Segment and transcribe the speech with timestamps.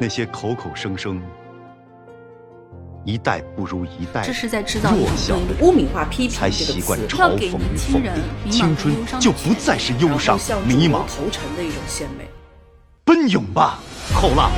[0.00, 1.22] 那些口口声声
[3.04, 8.12] 一代不如一代，这是在制造一弱小的污名化批评才习惯嘲讽与年轻人
[8.44, 10.36] 讽刺，青春就不再是忧伤
[10.66, 12.26] 迷茫，流投诚的一种献媚。
[13.04, 13.78] 奔涌吧，
[14.14, 14.50] 后浪！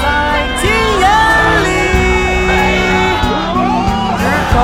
[0.00, 1.06] 在今夜
[1.66, 1.70] 里，
[4.16, 4.54] 日头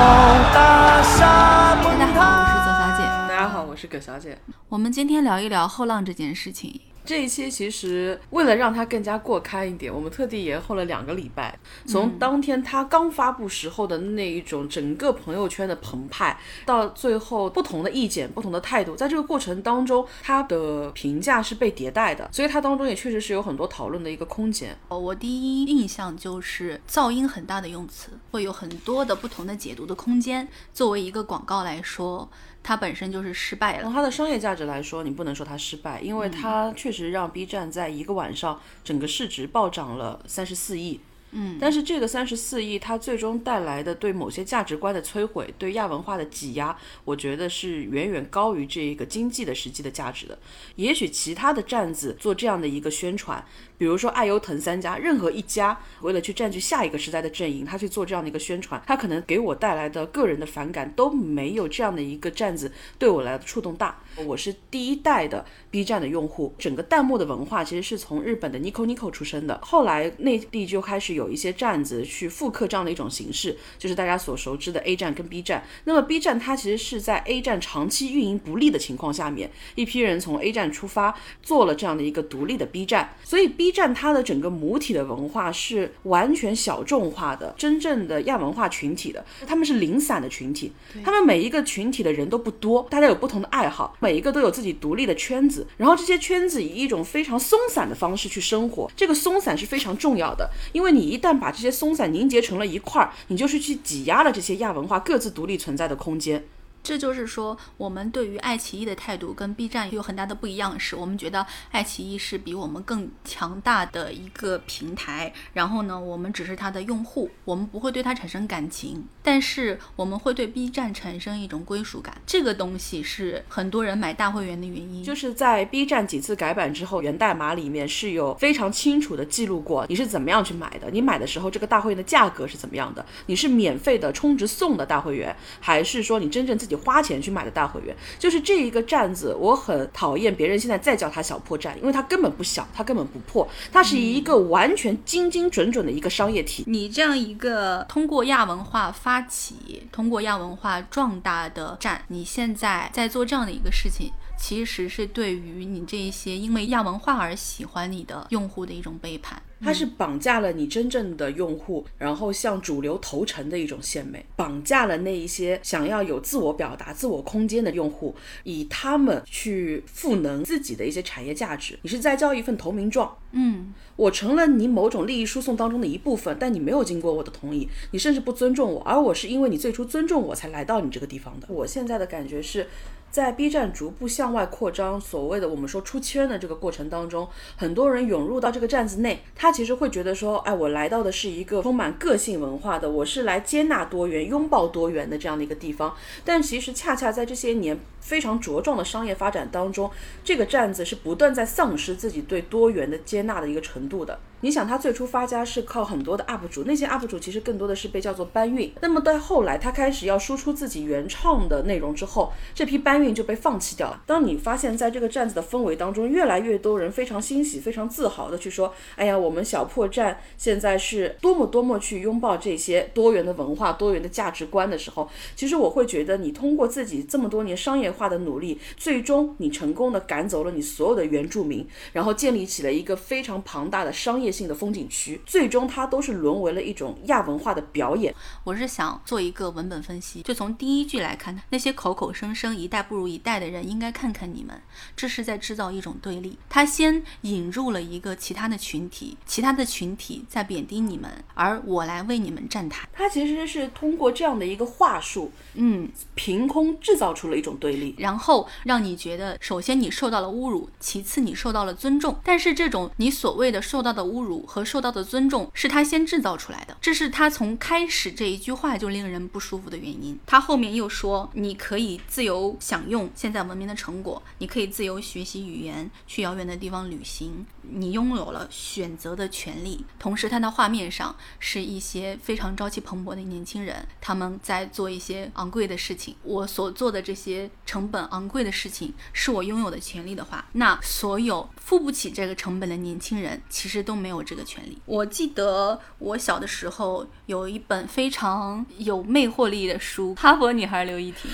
[0.55, 3.03] 大厦大家好，我是左小姐。
[3.27, 4.37] 大家好，我是葛小姐。
[4.69, 6.81] 我们今天聊一聊后浪这件事情。
[7.09, 11.57] 这一期其实为了让它更加过刊一点，我们特地延后了两个礼拜。
[11.87, 24.77] 从当天它刚发布时候的那一种整个朋友圈的澎湃，到最后不同的意见、不同的态度，在这个过程当中，它的评价是被迭代的，所以它当中也确实是有很多讨论的一个空间。
[24.89, 30.47] 哦我第一印象就是噪音很大的用词，会有很多的不同的解读的空间。
[30.71, 32.29] 作为一个广告来说，
[32.61, 33.83] 它本身就是失败了。
[33.83, 40.99] 从它的商业价值来说，你不能说它失败，因为它确实让 B 站在一个晚上整个市值暴涨了三十四亿。
[41.31, 46.75] 嗯，但是这个三十四亿，它最终带来的对某些价值观的摧毁，对亚文化的挤压，
[47.05, 50.35] 我觉得是远远高于这个经济的实际的价值的。
[50.75, 53.45] 也许其他的站子做这样的一个宣传，
[53.77, 63.99] 比如说爱优腾三家，任何一家为了去占据下一个时代的阵营，他去做这样的一个宣传，他可能给我带来的个人的反感都没有这样的一个站子对我来的触动大。
[64.25, 75.63] 我是第一代的 B 站的用户，整个弹幕的文化其实是从日本的 Nico Nico 出生的，后来内地就开始有一些站子去复刻这样的一种形式，就是大家所熟知的 A 站跟 B 站。
[75.85, 83.15] 那么 B 站它其实是在 A 站长期运营不利的情况下面，一批人从 A 站出发，做了这样的一个独立的 B 站。
[83.23, 90.73] 所以 B 站它的整个母体的文化是完全小众化的，真正的亚文化群体的，他们是零散的群体，
[91.03, 106.43] 他们每一个群体的人都不多，大家有不同的爱好，每每一个都有自己独立的圈子，然后这些圈子以一种非常松散的方式去生活，这个松散是非常重要的，因为你一旦把这些松散凝结成了一块儿，你就是去挤压了这些亚文化各自独立存在的空间。
[106.81, 122.15] 这就是说，我们对于爱奇艺的态度跟 B 站有很大的不一样，是我们觉得爱奇艺是比我们更强大的一个平台，然后呢，我们只是它的用户，我们不会对它产生感情，但是我们会对 B 站产生一种归属感。
[122.25, 125.03] 这个东西是很多人买大会员的原因。
[125.03, 137.95] 就是在 B 站几次改版之后，源代码里面是有非常清楚的记录过你是怎么样去买的，你买的时候这个大会员的价格是怎么样的，你是免费的充值送的大会员，还是说你真正自己花钱去买的大会员？
[138.17, 146.63] 就是这一个站子，我很讨厌别人现在再叫它小破站，因为它根本不小，它根本不破，它是一个完全精精准准的一个商业体。
[146.67, 159.41] 你这样一个通过亚文化发起、通过亚文化壮大的站，你现在在做这样的一个事情，其实是对于你这一些因为亚文化而喜欢你的用户的一种背叛。
[159.61, 171.77] 它是绑架了你真正的用户，然后向主流投诚的一种献媚，绑架了那一些想要有自我表达、自我空间的用户，以他们去赋能自己的一些产业价值。
[171.81, 181.47] 你是在交一份投名状，嗯，我成了你某种利益输送当中的一部分，但你没有经过我的同意，你甚至不尊重我，而我是因为你最初尊重我才来到你这个地方的。
[181.49, 182.67] 我现在的感觉是。
[183.11, 195.95] 在 B 站逐步向外扩张，所谓的我们说出圈的这个过程当中，很多人涌入到这个站子内，他其实会觉得说，哎，我来到的是一个充满个性文化的，我是来接纳多元、拥抱多元的这样的一个地方。
[196.23, 199.89] 但其实恰恰在这些年非常茁壮的商业发展当中，
[200.23, 204.19] 这个站子是不断在丧失自己对多元的接纳的一个程度的。
[204.41, 208.71] 你想，他最初发家是靠很多的 UP 主，那些 UP 主其实更多的是被叫做搬运。
[208.79, 214.01] 那么到后来，他开始要输出自己原创的内容之后，这批搬运就被放弃掉了。
[214.05, 234.28] 当你发现，在这个站子的氛围当中，越来越多人非常欣喜、非常自豪的去说：“哎呀，我们小破站现在是多么多么去拥抱这些多元的文化、多元的价值观的时候，其实我会觉得，你通过自己这么多年商业化的努力，最终你成功的赶走了你所有的原住民，然后建立起了一个非常庞大的商业。
[234.31, 238.13] 性的风景区，最终它都是沦为了一种亚文化的表演。
[238.43, 244.61] 我是想做一个文本分析，就从第一句来看，那些口口声声一代不如一代的人，应该看看你们，
[244.95, 246.37] 这是在制造一种对立。
[246.49, 252.87] 他先引入了一个其他的群体，其他的群体在贬低你们，而我来为你们站台。
[252.93, 262.19] 他其实是通过这样的一个话术，嗯，凭空制造出了一种对立，然后让你觉得，首先你受到了侮辱，其次你受到了尊重。
[262.23, 270.19] 但是这种你所谓的受到的侮侮辱和受到的尊重，是他先制造出来的，这是他从开始这一句话就令人不舒服的原因。
[270.25, 279.85] 他后面又说，你可以自由享用现在文明的成果，你可以自由学习语言，去遥远的地方旅行，你拥有了选择的权利。
[279.97, 286.15] 同时，它的画面上是一些非常朝气蓬勃的年轻人，他们在做一些昂贵的事情。
[286.23, 294.77] 我所做的这些成本昂贵的事情是我拥有的权利的话，那所有付不起这个成本的年轻人其实都没有这个权利。
[294.85, 301.29] 我记得我小的时候有一本非常有魅惑力的书，《哈佛女孩刘亦婷》。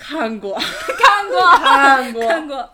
[0.00, 2.70] 看过，看过， 看过， 看过。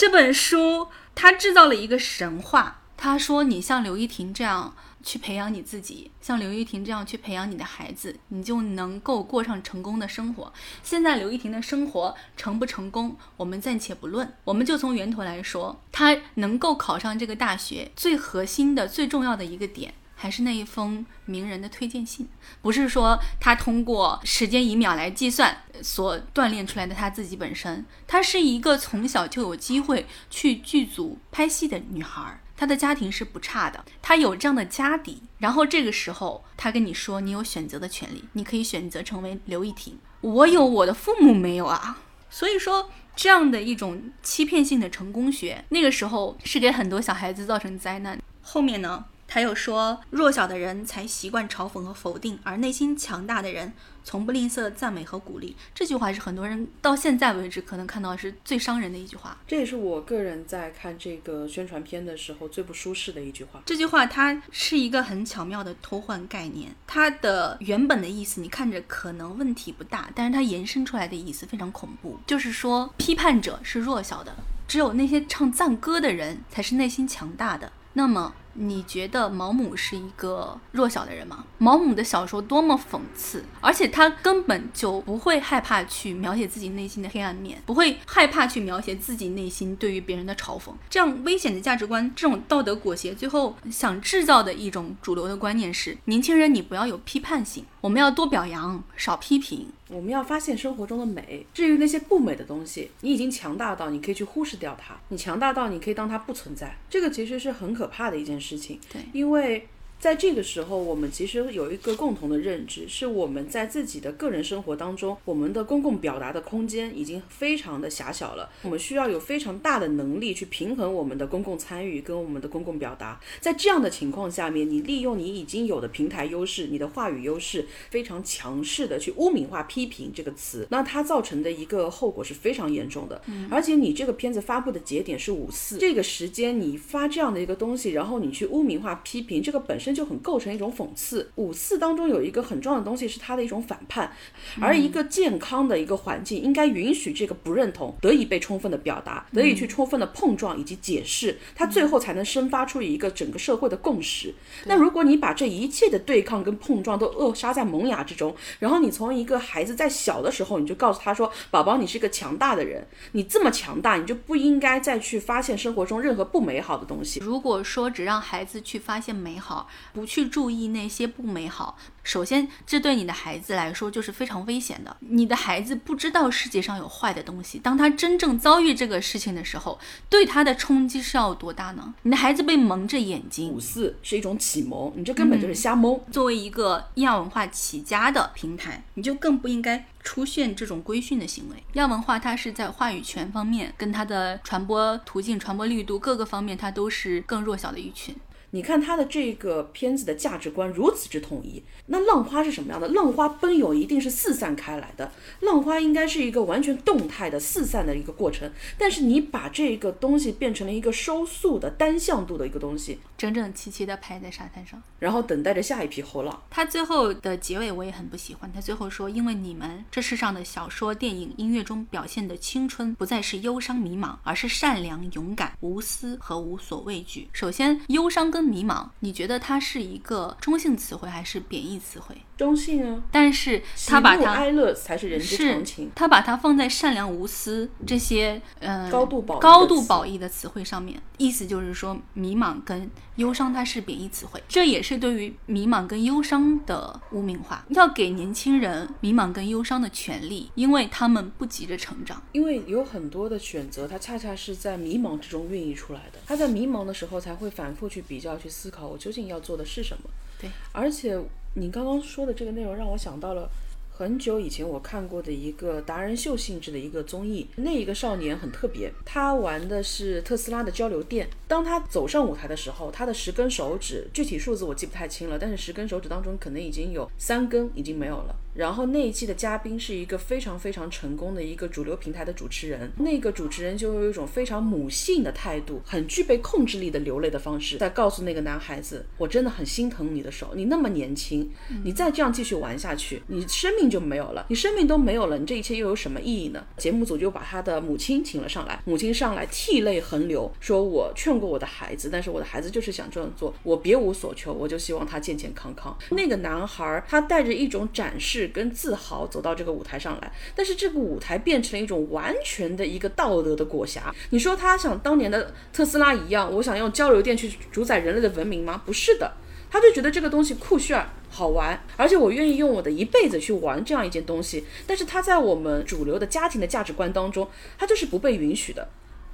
[0.00, 2.80] 这本书，它制造了一个神话。
[2.96, 10.50] 他说：“你像刘亦婷这样去培养你自己，像刘亦婷这样去培养你的孩子，你就能够过上成功的生活。”
[10.82, 14.32] 现在刘亦婷的生活成不成功，我们暂且不论。
[14.44, 19.92] 我们就从源头来说，她能够考上这个大学，最核心的、最重要的一个点。
[20.22, 22.28] 还是那一封名人的推荐信，
[22.60, 41.96] 不是说他通过时间以秒来计算所锻炼出来的他自己本身，她是一个从小就有机会去剧组拍戏的女孩，她的家庭是不差的，她有这样的家底，然后这个时候她跟你说你有选择的权利，你可以选择成为刘亦婷，我有我的父母没有啊，
[42.28, 49.06] 所以说这样的一种欺骗性的成功学，那个时候是给很多小孩子造成灾难，后面呢？
[49.32, 53.72] 他又说，弱小的人才习惯嘲讽和否定，而内心强大的人
[54.02, 55.56] 从不吝啬赞美和鼓励。
[55.72, 59.38] 这句话是很多人到现在为止可能看到是最伤人的一句话。
[59.46, 63.62] 这也是我个人在看这个宣传片的时候最不舒适的一句话。
[63.64, 74.34] 这句话它是一个很巧妙的偷换概念，它的原本的意思你看着可能问题不大，但是它延伸出来的意思非常恐怖，就是说批判者是弱小的，
[74.66, 77.70] 只有那些唱赞歌的人才是内心强大的。
[78.00, 78.32] 那么。
[78.54, 81.44] 你觉得毛姆是一个弱小的人吗？
[81.58, 90.72] 毛姆的小说多么讽刺，而且他根本就不会害怕去描写自己内心的黑暗面，不会害怕去描写自己内心对于别人的嘲讽。
[90.90, 99.68] 这样危险的价值观，这种道德裹挟，最后想制造的一种主流的观念是：年轻人，你不要有批判性，我们要多表扬，少批评。
[99.90, 101.44] 我们要发现生活中的美。
[101.52, 106.76] 至于那些不美的东西，你已经强大到你可以去忽视掉它，你强大到你可以当它不存在。
[106.88, 108.78] 这个其实是很可怕的一件事情。
[108.92, 109.66] 对，因为。
[110.00, 118.48] 在这个时候，我们其实有一个共同的认知，是我们在自己的个人生活当中，我们的公共表达的空间已经非常的狭小了。
[118.62, 123.20] 我们需要有非常大的能力去平衡我们的公共参与跟我们的公共表达。
[123.40, 133.20] 在这样的情况下面，你利用你已经有的平台优势，你的话语优势，非常强势的去污名化、批评这个词，那它造成的一个后果是非常严重的。
[133.50, 139.89] 而且你这个片子发布的节点是五四这个时间，你发这样的一个东西，然后你去污名化、批评这个本身。
[139.94, 141.30] 就很构成一种讽刺。
[141.36, 144.12] 五四当中有一个很重要的东西是它的一种反叛，
[144.60, 154.34] 而一个健康的一个环境应该允许这个不认同得以被充分的表达，得以去充分的碰撞以及解释，它最后才能生发出一个整个社会的共识。
[154.66, 171.76] 那如果你把这一切的对抗跟碰撞都扼杀在萌芽之中，然后你从一个孩子在小的时候你就告诉他说：“宝宝，你是一个强大的人，你这么强大，你就不应该再去发现生活中任何不美好的东西。”如果说只让孩子去发现美好，不去注意那些不美好。
[172.02, 174.96] 首先，这对你的孩子来说就是非常危险的。
[175.00, 179.78] 你的孩子不知道世界上有坏的东西，当他真正遭遇这个事情的时候，
[180.08, 181.94] 对他的冲击是要多大呢？
[182.02, 183.50] 你的孩子被蒙着眼睛。
[183.50, 186.00] 五四是一种启蒙，你这根本就是瞎蒙。
[186.10, 191.56] 作为一个亚文化起家的平台，你就更不应该出现这种规训的行为。
[191.74, 198.14] 亚文化它是在话语权方面，跟它的传播途径、传播力度各个方面，它都是更弱小的一群。
[198.50, 202.88] 你看他的这个片子的价值观如此之统一，那浪花是什么样的？
[202.88, 208.50] 浪花奔涌一定是四散开来的，浪花应该是一个完全动态的四散的一个过程。
[208.76, 216.42] 但是你把这个东西变成了一个收束的单向度的一个东西，整整齐齐的拍在沙滩上，然后等待着下一批后浪。
[216.50, 232.22] 他最后的结尾我也很不喜欢，他最后说：“因为你们这世上的小说、电影、音乐中表现的青春，不再是忧伤迷茫，而是善良、勇敢、无私和无所畏惧。”首先，忧伤跟迷茫，你觉得它是一个中性词汇还是贬义词汇？
[232.40, 247.62] 中性啊，但是他把它哀乐才是人之常情，他把它放在善良无私这些嗯高度褒高度褒义的词汇上面，意思就是说迷茫跟忧伤它是贬义词汇，这也是对于迷茫跟忧伤的污名化。
[247.68, 256.18] 要给年轻人迷茫跟忧伤的权利，因为他们不急着成长，因为有很多的选择，它恰恰是在迷茫之中孕育出来的。
[256.26, 260.04] 他在迷茫的时候才会反复去比较、去思考，我究竟要做的是什么。
[260.40, 261.22] 对，而且。
[261.54, 263.50] 你刚刚说的这个内容让我想到了
[263.90, 271.28] 很久以前我看过的一个达人秀性质的一个综艺，那一个少年很特别，他玩的是特斯拉的交流电。
[271.46, 278.34] 当他走上舞台的时候，他的十根手指，具体数字我记不太清了，但是十根手指当中可能已经有三根已经没有了。
[278.54, 291.50] 然后那一期的嘉宾是一个非常非常成功的一个主流平台的主持人，那个主持人就有一种非常母性的态度，很具备控制力的流泪的方式，在告诉那个男孩子，我真的很心疼你的手，你那么年轻，
[291.84, 296.66] 你再这样继续玩下去，你生命就没有了，你生命都没有了，你这一切又有什么意义呢？
[296.76, 305.96] 节目组就把他的母亲请了上来，母亲上来涕泪横流，说我劝过我的孩子，但是我的孩子就是想这样做，我别无所求，我就希望他健健康康。
[306.10, 314.00] 那个男孩他带着一种展示跟自豪走到这个舞台上来，但是这个舞台变成了一种完全的一个道德的裹挟。
[314.30, 318.82] 你说他想当年的特斯拉一样，我想用交流电去主宰人类的文明吗？
[318.84, 319.32] 不是的。
[319.72, 324.64] 他就觉得这个东西酷炫、好玩，而且我愿意用我的一辈子去玩这样一件东西。
[324.84, 328.88] 但是他在我们主流的家庭的价值观当中，他就是不被允许的。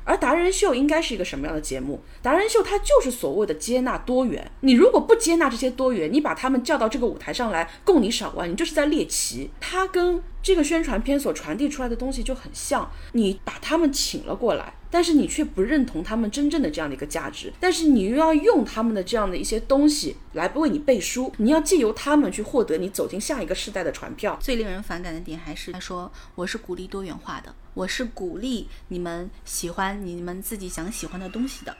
[0.06, 2.00] 而达人秀应该是一个什么样的节目？
[2.22, 4.50] 达人秀它就是所谓的接纳多元。
[4.60, 9.50] 你如果不接纳这些多元，你把他们叫到这个舞台上来供你赏玩，你就是在猎奇。
[9.60, 24.38] 它跟这个宣传片所传递出来的东西就很像，你把他们请了过来，但是你却不认同他们真正的这样的一个价值，但是你又要用他们的这样的一些东西来为你背书，你要借由他们去获得你走进下一个时代的传票。
[24.40, 31.76] 最令人反感的点还是他说我是鼓励多元化的，我是鼓励你们喜欢你们自己想喜欢的东西的，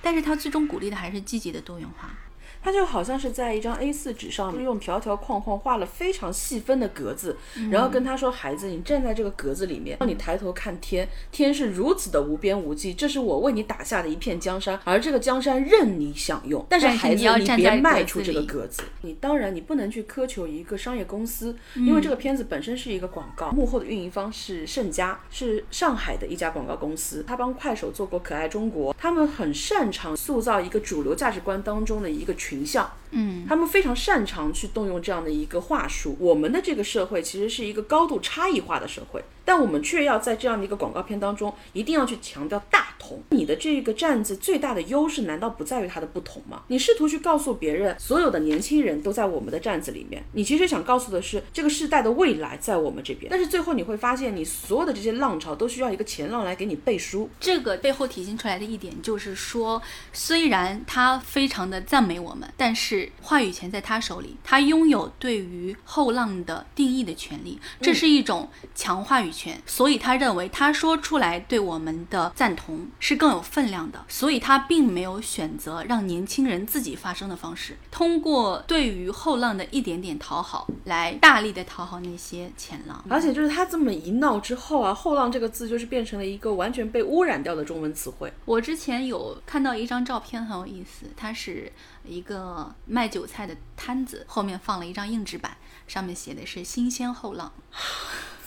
[0.00, 2.16] 但是他最终鼓励的还是积极的多元化。
[2.62, 7.36] 它就好像是在一张 A4 纸上用条条框框画了非常细分的格子，
[7.70, 16.64] 然后跟他说：“孩子，你站在这个格子里面，让你抬头看天，天是如此的无边无际，这是我为你打下的一片江山，而这个江山任你享用。
[16.68, 18.84] 但是孩子，你别迈出这个格子。
[19.00, 32.51] 你当然你不能去苛求一个商业公司，因为这个片子本身是一个广告，幕后的运营方是盛佳，是上海的一家广告公司，他帮快手做过可爱中国，他们很擅长塑造一个主流价值观当中的一个群。
[32.52, 36.16] 形象，嗯，他们非常擅长去动用这样的一个话术。
[36.18, 39.22] 我们的这个社会其实是一个高度差异化的社会。
[39.44, 43.20] 但我们却要在这样的一个广告片当中，一定要去强调大同。
[43.30, 46.62] 你的这个站子最大的优势，难道不在于它的不同吗？
[46.68, 53.28] 你试图去告诉别人，所有的年轻人都在我们的站子里面，你其实想告诉的是，这个时代的未来在我们这边。
[53.28, 57.28] 但是最后你会发现，你所有的这些浪潮都需要一个前浪来给你背书。
[57.40, 69.32] 这个背后体现出来的一点就是说，虽然他非常的赞美我们，但是话语权在他手里，他拥有对于后浪的定义的权利，这是一种强话语。
[69.32, 83.02] 权，所以他认为他说出来对我们的赞同是更有分量的，所以他并没有选择让年轻人自己发声的方式，通过对于后浪的一点点讨好来大力的讨好那些前浪。
[83.08, 88.30] 而且就是他这么一闹之后啊，后浪这个字就是变成了一个完全被污染掉的中文词汇。
[88.44, 91.72] 我之前有看到一张照片很有意思，它是
[92.04, 95.56] 一个卖韭菜的摊子，后面放了一张硬纸板，
[95.86, 97.52] 上面写的是新鲜后浪。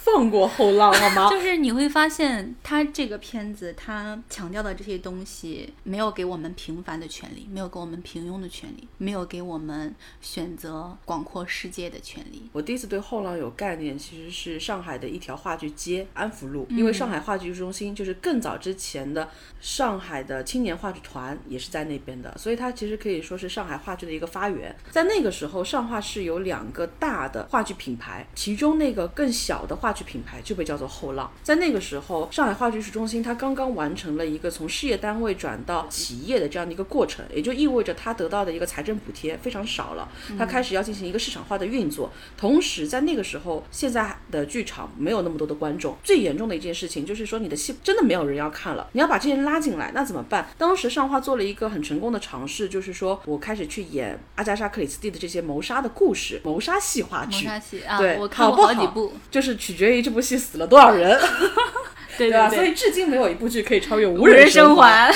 [0.06, 1.30] 放过后浪好吗？
[1.34, 12.48] 就是你会发现，他这个片子他强调的这些东西，没有给我们平凡的权利，没有给我们平庸的权利，没有给我们选择广阔世界的权利。
[12.52, 19.28] 我第一次对后浪有概念，其实是上海的一条话剧街安福路，因为上海话剧中心就是更早之前的
[19.60, 24.76] 上海的青年话剧团也是在那边的，所以它其实可以说是上海话剧的一个发源。
[24.92, 29.95] 在那个时候，上画是有两个大的话剧品牌，其中那个更小的话。
[29.96, 42.12] 剧品牌就被叫做后浪，在那个时候，上海话剧艺术中心它刚刚完成了一个从事业单位转到企业的这样的一个过程，也就意味着它得到的一个财政补贴非常少了，它开始要进行一个市场化的运作。
[42.38, 50.50] 同时，在那个时候，现在的剧场没有那么多的观众，最严重的一件事情就是说你的戏真的没有人要看了，你要把这些人拉进来，那怎么办？
[50.58, 59.85] 当时上画做了一个很成功的尝试，就是说我开始去演阿加莎克里斯蒂的这些谋杀的故事，谋杀戏话剧，谋杀戏啊，对，我看过好几部，就是取决。
[59.86, 61.18] 决于这部戏死了多少人，
[62.18, 62.50] 对吧？
[62.50, 65.12] 所以至今没有一部剧可以超越《无人生还》。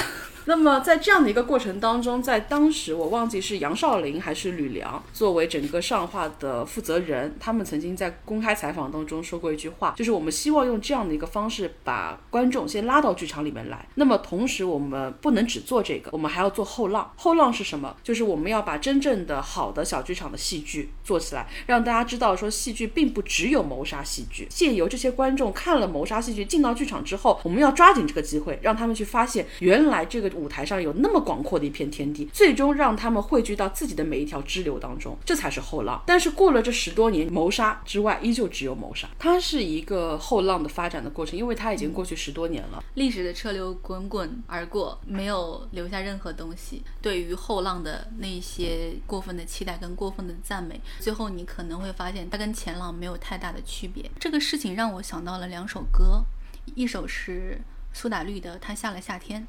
[0.50, 13.88] 那么在这样的一个过程当中，在当时我忘记是杨少林还是吕梁作为整个上画的负责人，他们曾经在公开采访当中说过一句话，就是我们希望用这样的一个方式把观众先拉到剧场里面来。
[13.94, 17.14] 那么同时我们不能只做这个，我们还要做后浪。
[17.16, 17.96] 后浪是什么？
[18.02, 24.48] 就是我们要把真正的好的小剧场的戏剧做起来，让大家知道说戏剧并不只有谋杀戏剧。
[24.50, 30.39] 借由这些观众看了谋杀戏剧进到剧场之后，我们要抓紧这个机会，让他们去发现原来这个。
[30.40, 36.02] 舞台上有那么广阔的一片天地，最终让他们汇聚到自己的每一条支流当中，这才是后浪。
[36.06, 39.10] 但是过了这十多年，谋杀之外，依旧只有谋杀。
[39.20, 42.84] 它是一个后浪的发展的过程，因为它已经过去十多年了。
[42.94, 46.82] 历史的车流滚滚而过，没有留下任何东西。
[47.02, 54.10] 对于后浪的那些过分的期待跟过分的赞美，最后你可能会发现，它跟前浪没有太大的区别。
[54.20, 56.24] 这个事情让我想到了两首歌，
[56.76, 57.60] 一首是
[57.94, 59.42] 苏打绿的《他下了夏天》，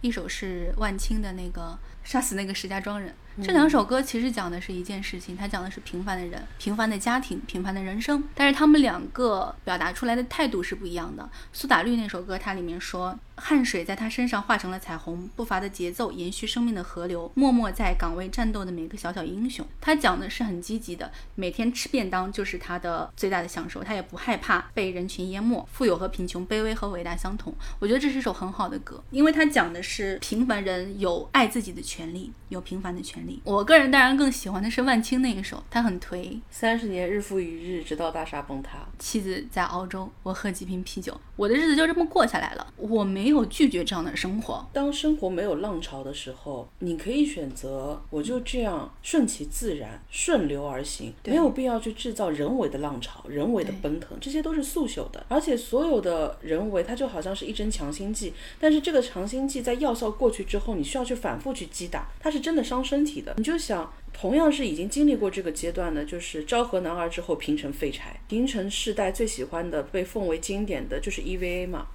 [0.00, 1.78] 一首是万青的那个
[2.10, 3.10] 《杀死那个石家庄人》。
[3.44, 11.28] 这两首歌其实讲的是一件事情，它讲的是平凡的人、平凡的家庭、平凡的人生，但是他们两个表达出来的态度是不一样的。
[11.52, 19.66] 苏打绿那首歌，它里面说，汗水在他身上化成了彩虹，步伐的节奏延续生命的河流，默默在岗位战斗的每个小小英雄。
[19.80, 25.66] 他讲的是很积极的，每天吃便当就是他的最大的享受，他也不害怕被人群淹没。
[25.72, 27.54] 富有和贫穷，卑微和伟大相同。
[27.78, 33.40] 我觉得这是一首很好的歌，因为他讲的是平凡人有爱自己的权利，有平凡的权利。
[33.44, 36.38] 我个人当然更喜欢的是万青那一首，他很颓。
[36.50, 38.78] 三十年日复一日，直到大厦崩塌。
[38.98, 42.66] 妻子在澳洲，我喝几瓶啤酒，我的日子就这么过下来了。
[42.76, 44.68] 我没有拒绝这样的生活。
[44.72, 55.24] 当生活没有浪潮的时候，你可以选择我就这样顺其自然，顺流而行，没有必要去制造人为的浪潮、人为的奔腾，这些都是速朽的。
[55.28, 63.34] 而且所有的人为，它就好像是一针强心剂，但是这个强心剂在药效过去之后，你需要去反复去击打，它是真的伤身体的。
[63.36, 71.86] 你就想，同样是已经经历过这个阶段的，就是昭和男儿之后平成废柴，平成世代最喜欢的、被奉为经典的就是 EVA 嘛。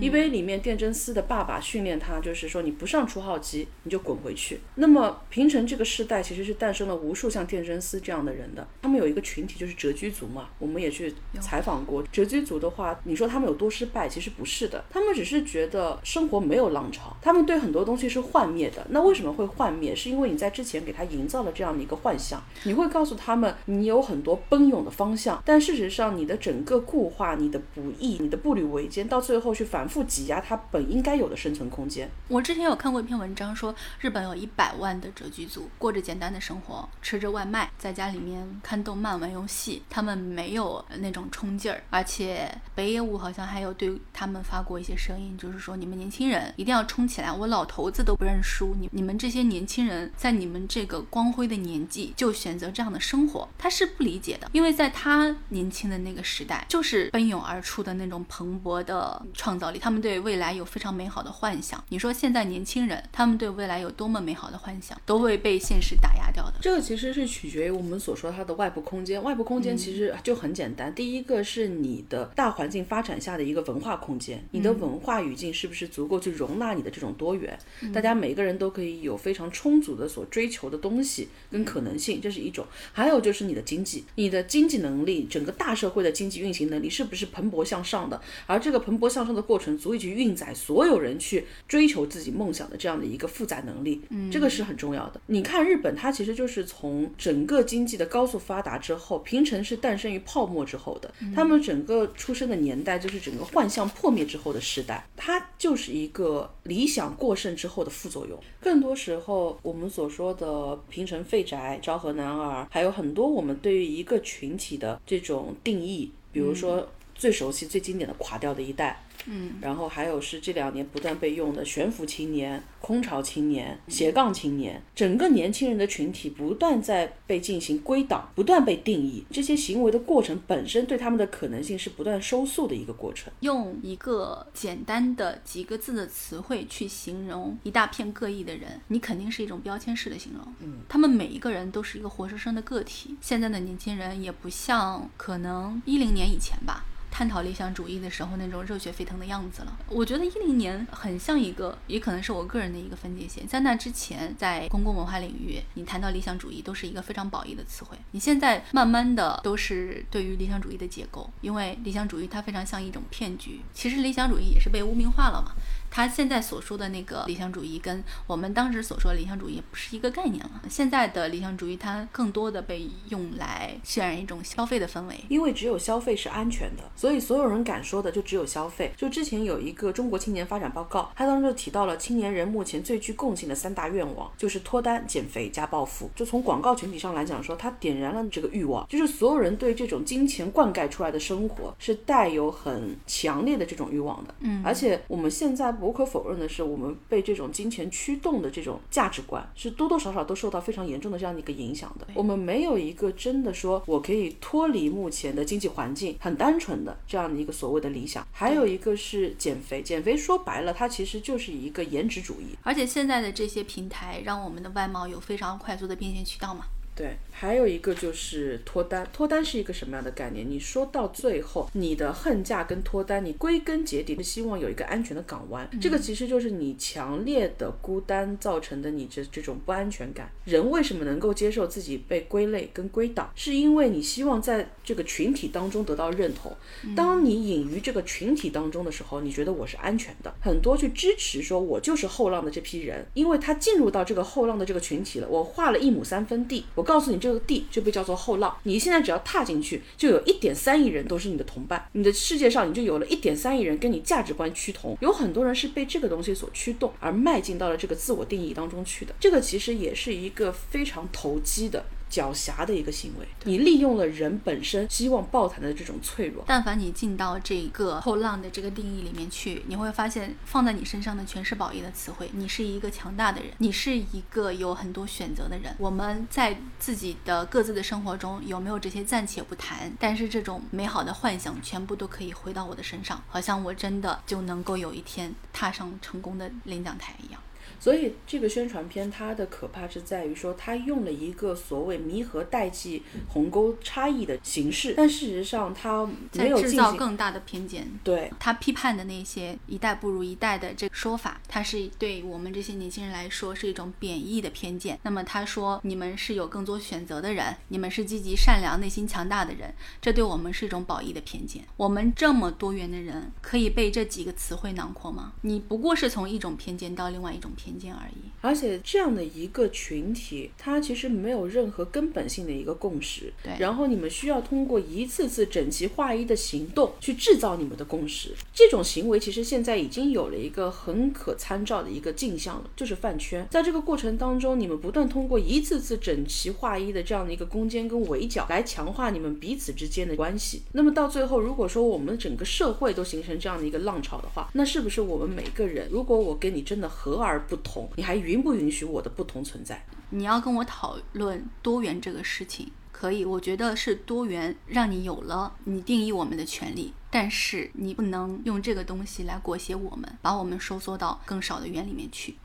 [0.00, 4.60] EVA 里面电真丝的爸爸训练他，就是说你不上初号机你就滚回去。
[4.76, 18.86] 那么平成这个时代其实是诞生了无数像电真丝这样的人的，他们有一个群体就是谪居族嘛，我们也去采访过谪居族的话，你说他们有多失败，其实不是的，他们只是觉得生活没有浪潮，他们对很多东西是幻灭的。
[18.90, 19.92] 那为什么会幻灭？
[19.96, 29.66] 是因为你在之前给他营造了这样的一个幻象，你会告诉他们你有很多奔涌的方向，但事实上你的整个固化、你的不易、你的步履维艰，到最后去。
[29.72, 32.06] 反复挤压它本应该有的生存空间。
[32.28, 41.82] 我之前有看过一篇文章，说日本有一百万的谪居族，过着简单的生活，吃着外卖，在家里面看动漫、玩游戏，他们没有那种冲劲儿。
[41.88, 59.61] 而且北野武好像还有对他们发过一些声音，就是说你们年轻人一定要冲起来，我老头子都不认输，你你们这些年轻人在你们这个光辉的年纪就选择这样的生活，他是不理解的，因为在他年轻的那个时代，就是奔涌而出的那种蓬勃的创。
[59.62, 61.82] 道理，他们对未来有非常美好的幻想。
[61.90, 66.54] 你说现在年轻人，他们对未来有多么美好的幻想，都会被现实打压掉的。
[66.60, 69.22] 这个其实是取决于我们所说它的外部空间。
[69.22, 77.56] 外部空间其实就很简单，第一个是你的大环境发展下的一个文化空间，你的文化语境是不是足够去容纳你的这种多元？
[77.94, 82.66] 大家每个人都可以有非常充足的所追求的东西跟可能性，这是一种。
[82.92, 88.20] 还有就是你的经济，你的经济能力，整个大社会的经济运行能力是不是蓬勃向上的？
[88.46, 89.42] 而这个蓬勃向上的。
[89.42, 95.20] 过程足以去运载所有人去追求自己梦想的这样的一个负载能力，嗯，这个是很重要的。
[95.26, 108.38] 你看日本，它其实就是从整个经济的高速发达之后，平成是诞生于泡沫之后的，他们整个出生的年代就是整个幻象破灭之后的时代，它就是一个理想过剩之后的副作用。
[108.60, 119.04] 更多时候，我们所说的平成废宅、昭和男儿，还有很多我们对于一个群体的这种定义，比如说最熟悉、最经典的垮掉的一代。
[119.26, 129.24] 嗯，然后还有是这两年不断被用的悬浮青年、空巢青年、斜杠青年，整个年轻人的群体不断在被进行归档，不断被定义。
[129.30, 133.32] 这些行为的过程本身对他们的可能性是不断收缩的一个过程。
[133.40, 140.54] 用一个简单的几个字的词汇去形容一大片各异的人，你肯定是一种标签式的形容。
[140.60, 143.16] 嗯，他们每一个人都是一个活生生的个体。
[143.20, 146.84] 现在的年轻人也不像可能一零年以前吧。
[147.12, 149.78] 探讨理想主义的时候那种热血沸腾的样子了。
[149.90, 153.46] 我觉得一零年很像一个，也可能是我个人的一个分界线。
[153.46, 157.98] 在那之前，在公共文化领域，你谈到理想主义都是一个非常褒义的词汇。
[158.12, 163.60] 你现在慢慢的都是对于理想主义的解构，因为理想主义它非常像一种骗局。
[163.74, 165.52] 其实理想主义也是被污名化了嘛。
[165.94, 170.62] 他现在所说的那个理想主义，跟我们当时所说的理想主义不是一个概念了。
[170.70, 178.90] 现在的理想主义，它更多的被用来渲染一种消费的氛围，因为只有消费是安全的，所以所有人敢说的就只有消费。
[178.96, 186.10] 就之前有一个中国青年发展报告，它当中就提到了青年人目前最具共性的三大愿望，就是脱单、减肥加暴富。
[186.16, 194.34] 就从广告群体上来讲说，它点燃了这个欲望，就是所有人对这种金钱灌溉出来的生活是带有很强烈的这种欲望的。
[194.40, 195.70] 嗯，而且我们现在。
[195.82, 202.06] 无可否认的是，我们被这种金钱驱动的这种价值观，是多多少少都受到非常严重的这样的一个影响的。
[202.14, 208.26] 我们没有一个真的说我可以脱离目前的经济环境，很单纯的这样的一个所谓的理想。
[208.30, 212.56] 还有一个是减肥，减肥说白了，它其实就是一个颜值主义。
[212.62, 216.66] 而且现在的这些平台让我们的外貌有非常快速的变现渠道嘛。
[216.94, 219.04] 对，还有一个就是脱单。
[219.12, 220.48] 脱单是一个什么样的概念？
[220.48, 225.68] 你说到最后，你的恨嫁跟脱单，你归根结底是希望有一个安全的港湾。
[225.80, 230.30] 这个其实就是你强烈的孤单造成的你这这种不安全感。
[230.44, 233.30] 人为什么能够接受自己被归类跟归档？
[233.34, 236.54] 是因为你希望在这个群体当中得到认同。
[236.94, 240.32] 当你隐于这个群体当中的时候，你觉得我是安全的。
[240.40, 245.28] 很多去支持说我就是后浪的这批人，因为他进入到这个后浪的这个群体了。
[245.28, 248.54] 我画了一亩三分地，我告诉你这个地就被叫做后浪。
[248.64, 254.98] 你现在只要踏进去，就有一点三亿人都是你的同伴，你的世界上你就有了一点三亿人跟你价值观趋同。
[255.00, 259.14] 有很多人是被这个东西所驱动而迈进到了这个自我定义当中去的。
[259.20, 261.84] 这个其实也是一个非常投机的。
[262.12, 266.44] 狡黠的一个行为，你利用了人本身希望抱团的这种脆弱。
[266.46, 272.28] 但凡你进到这个后浪的这个定义里面去，你会发现放在你身上的全是褒义的词汇。
[272.34, 275.74] 你是一个强大的人，你是一个有很多选择的人。
[275.78, 287.40] 我们在自己的各自的生活中有没有这些暂且不谈，但是这种美好的幻想全部都可以回到我的身上，好像我真的就能够有一天踏上成功的领奖台一样。
[287.82, 297.88] 所以这个宣传片它的可怕是在于说，它用了一个所谓弥合代际鸿沟差异的形式，但事实上它没有制造更大的偏见。
[298.04, 304.96] 对他批判的那些一代不如一代的这个说法，它是对我们这些年轻人来说是一种贬义的偏见。
[305.02, 311.64] 那么他说你们是有更多选择的人，你们是积极善良、内心强大的人，这对我们是一种褒义的偏见。
[311.76, 315.32] 我们这么多元的人，可以被这几个词汇囊括吗？
[315.40, 317.71] 你不过是从一种偏见到另外一种偏。
[317.71, 323.32] 见而已，而且这样的一个群体，它其实没有任何根本性的一个共识。
[323.42, 328.34] 对，然后你们需要通过一次次整齐划一的行动去制造你们的共识。
[328.52, 333.46] 这种行为其实现在已经有了一个很可参照的一个镜像了，就是饭圈。
[333.50, 340.62] 在这个过程当中，你们不断通过一次次整齐划一的这样的一个攻坚跟围剿来强化你们彼此之间的关系。
[340.72, 347.61] 那么到最后，如果说我们整个社会都形成这样的一个浪潮的话，那是不是我们每个人，如果我跟你真的和而不？
[347.62, 349.84] 同，你还允不允许我的不同存在？
[350.10, 362.36] 你要跟我讨论多元这个事情，可以，我觉得是多元让你有了你定义我们的权利，但是你不能用这个东西来裹挟我们，把我们收缩到更少的圆里面去。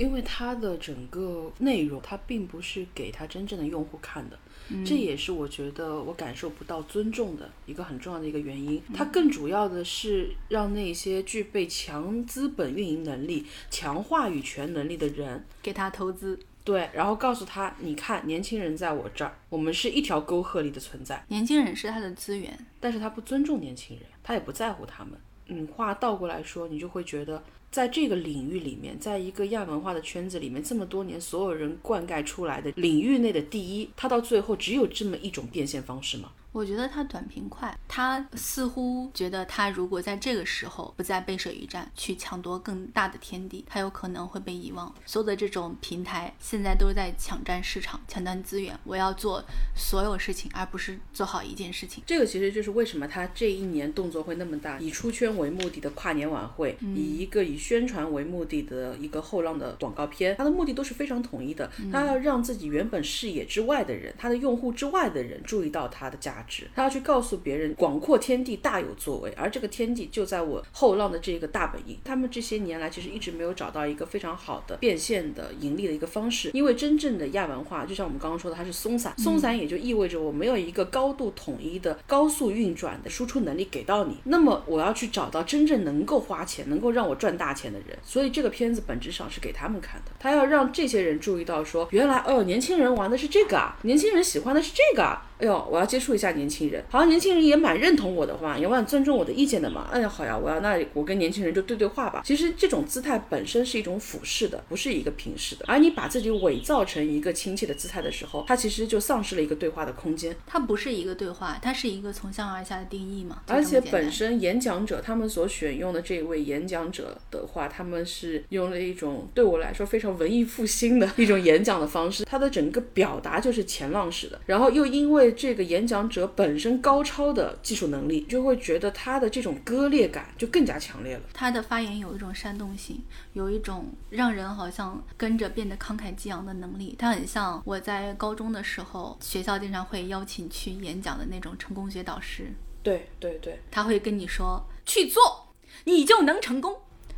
[0.00, 4.38] 因为它的整个内容，它并不是给他真正的用户看的。
[4.82, 8.80] 这也是我觉得我感受不到尊重的一个很重要的一个原因。
[8.94, 16.38] 它更主要的是让那些具备强资本运营能力、强话语权能力的人给他投资。
[16.64, 21.22] 对，然后告诉他，你看，年轻人在我这儿，我们是一条沟壑里的存在。
[21.28, 25.12] 年轻人是他的资源，但是他不尊重年轻人，他也不在乎他们。
[25.48, 27.42] 嗯，话倒过来说，你就会觉得。
[27.70, 36.32] 在这个领域里面，在一个亚文化的圈子里面，这么多年所有人灌溉出来的领域内的第一，他到最后只有这么一种变现方式吗？
[36.52, 44.92] 我觉得他短平快，他似乎觉得他如果在这个时候不再背水一战，去抢夺更大的天地，他有可能会被遗忘。
[45.06, 48.76] 所有的这种平台现在都在抢占市场、抢占资源。
[48.82, 49.40] 我要做
[49.76, 52.02] 所有事情，而不是做好一件事情。
[52.04, 61.70] 这个其实就是为什么他这一年动作会那么大，以出圈为目的的跨年晚会，以一个以宣传为目的的一个后浪的广告片，他的目的都是非常统一的。
[61.92, 66.39] 他要让自己原本视野之外的人，他的用户之外的人注意到他的价。
[66.74, 71.98] 他要去告诉别人，广阔天地大有作为，而这个天地就在我后浪的这个大本营。
[72.04, 84.16] 他们这些年来其实一直没有找到一个非常好的变现的盈利的一个方式，因为真正的亚文化，就像我们刚刚说的，它是松散，松散也就意味着我没有一个高度统一的高速运转的输出能力给到你。
[84.24, 87.98] 那么我要去找到真正能够花钱、能够让我赚大钱的人。
[88.02, 95.26] 所以这个片子本质上是给他们看的，他要让这些人注意到说，原来哦，年轻人玩的是这个啊，年轻人喜欢的是这个啊。
[95.40, 99.88] 哎呦，我要接触一下年轻人，好像年轻人也蛮认同我的话，也蛮尊重我的意见的嘛。
[99.90, 102.20] 哎呀，好呀，我要那我跟年轻人就对对话吧。
[102.24, 105.64] 其实这种姿态本身是一种俯视的，不是一个平视的。
[105.66, 110.36] 而你把自己伪造成一个亲切的姿态的时候，它其实就丧失了一个对话的空间。
[110.46, 113.40] 它不是一个对话，它是一个从上而下的定义嘛。
[113.46, 125.29] 而且本身演讲者他们所选用的这位演讲者的话，他们是用了一种对我来说非常文艺复兴的一种演讲的方式，他的整个表达就是前浪式的，然后又因为。
[125.30, 131.22] 为这个演讲者本身高超的技术能力，就会觉得他的这种割裂感就更加强烈了。
[131.32, 133.00] 他的发言有一种煽动性，
[133.32, 136.96] 有一种让人好像跟着变得慷慨激昂的能力。
[136.98, 142.52] 他很像我在高中的时候，学校经常会邀请去演讲的那种成功学导师。
[142.82, 146.76] 对对对，他会跟你说去做，你就能成功。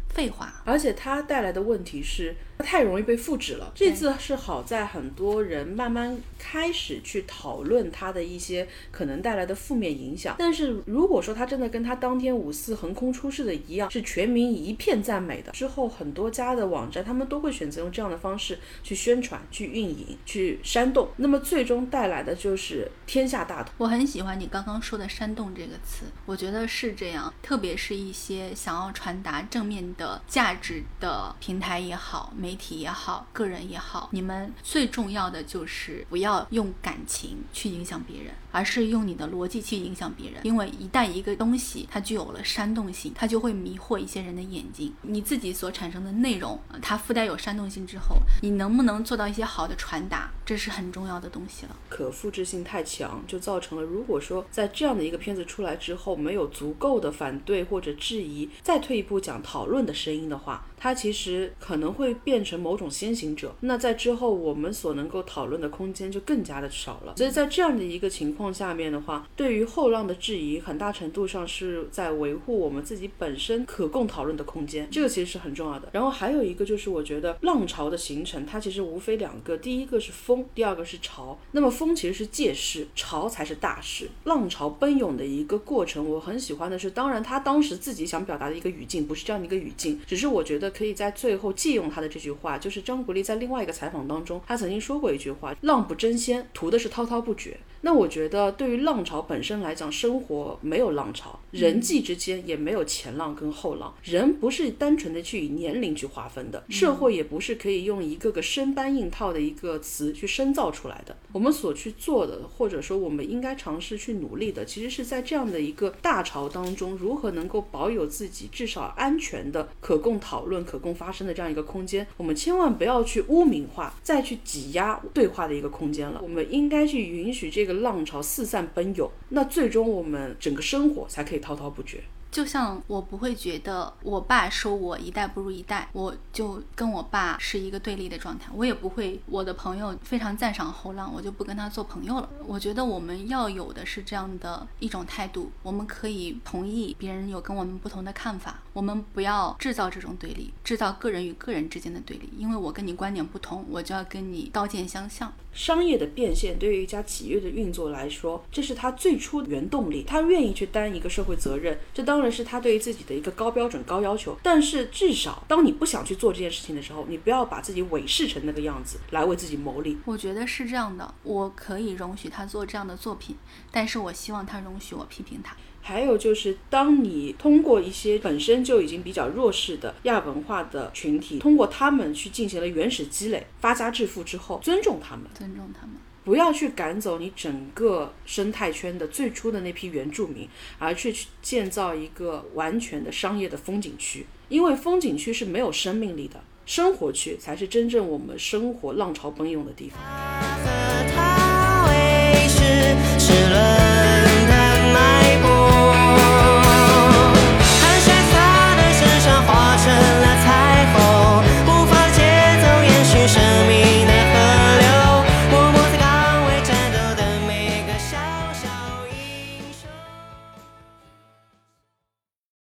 [0.09, 3.73] 废话，而且他带来的问题是太容易被复制了。
[3.75, 10.37] 这次是好在很多人慢慢开始去讨论它的一些可能带来的负面影响。
[10.39, 23.75] 但是如果说它真的跟它当天五四横空出世的一样，是全民一片赞美的，之后很多家的网站他们都会选择用这样的方式去宣传、去运营、去煽动，那么最终带来的就是天下大同。
[23.79, 30.21] 我很喜欢你刚刚说的“煽动”这个词，我觉得是这样，特别是一些想要传达正面的。
[30.29, 40.39] 价值的平台也好，媒媒体也好，个人也好，你们最重要的就是不要用感情去影响别人，而是用你的逻辑去影响别人。
[40.45, 44.93] 因为一旦一个东西它具有了煽动性，它就会迷惑一些人的眼睛。
[45.01, 51.75] 你自己所产生的内容，它附带有煽动性之后，你能不能做到一些好的传达，这是很重要的东西了。
[51.89, 59.95] 可复制性太强，就造成了如果说在这样的一个片子出来之后，没有足够的反对或者质疑，再退一步讲讨论的。
[60.03, 60.67] 声音的话。
[60.83, 67.15] 它其实可能会变成某种先行者，那在之后我们所能够讨论的空间就更加的少了。
[67.17, 75.89] 所以在这样的一个情况下面的话，对于后浪的质疑，很大程度上是在维护我们自己本身可供讨论的空间，这个其实是很重要的。
[75.93, 81.39] 然后还有一个就是，我觉得浪潮的形成，它其实无非两个，第一个是风，第二个是潮。
[81.53, 84.11] 那么风其实是借势，潮才是大势。
[84.25, 90.72] 浪潮奔涌的一个过程，我很喜欢的是，当然他当时自己想表达的一个语境不是这样的一个语境，只是我觉得。
[90.73, 103.93] 可以在最后借用他的这句话，就是张国立在另外一个采访当中，他曾经说过一句话：“浪不争先，图的是滔滔不绝。”那我觉得，对于浪潮本身来讲，生活没有浪潮，人际之间也没有前浪跟后浪。
[104.05, 111.17] 人不是单纯的去以年龄去划分的，社会也不是可以用一个个生搬硬套的一个词去深造出来的。
[111.33, 122.07] 我们所去做的，或者说我们应该尝试去努力的，其实是在这样的一个大潮当中，如何能够保有自己至少安全的、可供讨论、可供发生的这样一个空间。
[122.17, 126.21] 我们千万不要去污名化，再去挤压对话的一个空间了。
[126.23, 127.73] 我们应该去允许这个。
[127.83, 132.05] 浪潮四散奔涌，那最终我们整个生活才可以滔滔不绝。
[132.31, 138.51] 就像我不会觉得我爸说我一代不如一代，我就跟我爸是一个对立的状态。
[138.55, 142.29] 我也不会我的朋友非常赞赏后浪，我就不跟他做朋友了。
[142.47, 152.31] 我觉得我们要有的是这样的一种态度，我们可以同意别人有跟我们不同的看法，我们不要制造这种对立，制造个人与个人之间的对立。
[152.37, 155.33] 因为我跟你观点不同，我就要跟你刀剑相向。
[155.53, 164.35] 商业的变现对于一家企业的运作来说，这是他最初的原动力，他愿意去担一个社会责任，这当然是他对于自己的一个高标准、高要求。
[164.43, 169.99] 但是至少，当你不想去做这件事情的时候，你不要把自己伪饰成那个样子来为自己谋利。
[170.07, 173.37] 我觉得是这样的，我可以容许他做这样的作品，
[173.71, 175.55] 但是我希望他容许我批评他。
[175.85, 194.25] 还有就是当你通过一些本身就已经比较弱势的亚文化的群体，通过他们去进行了原始积累，发家致富之后，尊重他们，尊重他们，不要去赶走你整个生态圈的最初的那批原住民，而去去建造一个完全的商业的风景区。
[194.49, 199.99] 因为风景区是没有生命力的，生活区才是真正我们生活浪潮奔涌的地方。